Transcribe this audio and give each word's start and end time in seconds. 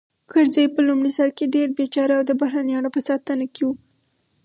کرزی 0.31 0.65
په 0.75 0.79
لومړي 0.87 1.11
سر 1.17 1.29
کې 1.37 1.51
ډېر 1.55 1.67
بېچاره 1.77 2.13
او 2.17 2.23
د 2.27 2.31
بهرنیانو 2.41 2.93
په 2.95 2.99
ساتنه 3.07 3.45
کې 3.53 3.63
و 3.65 3.69